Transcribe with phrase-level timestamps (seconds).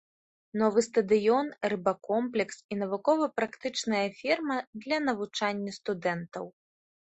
[0.61, 6.45] Новы стадыён, рыбакомплекс і навукова-практычная ферма для навучання студэнтаў.